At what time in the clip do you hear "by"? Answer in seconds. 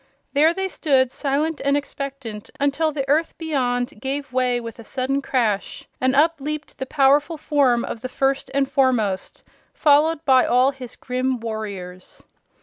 10.25-10.43